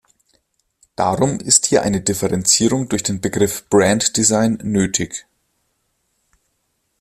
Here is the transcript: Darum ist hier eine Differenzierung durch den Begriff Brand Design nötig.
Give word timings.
Darum 0.95 1.39
ist 1.39 1.67
hier 1.67 1.83
eine 1.83 2.01
Differenzierung 2.01 2.89
durch 2.89 3.03
den 3.03 3.21
Begriff 3.21 3.69
Brand 3.69 4.17
Design 4.17 4.55
nötig. 4.63 5.27